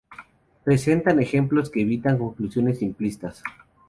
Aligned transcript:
Presentan 0.63 1.19
ejemplos 1.19 1.69
que 1.69 1.81
evitan 1.83 2.17
conclusiones 2.17 2.79
simplistas. 2.79 3.43